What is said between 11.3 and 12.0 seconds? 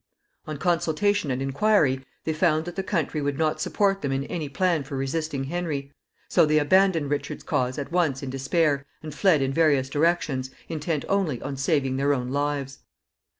on saving